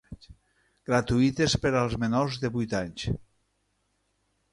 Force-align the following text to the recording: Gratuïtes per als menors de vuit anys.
Gratuïtes 0.89 1.55
per 1.65 1.71
als 1.81 1.93
menors 2.05 2.39
de 2.45 2.51
vuit 2.57 2.73
anys. 2.79 3.05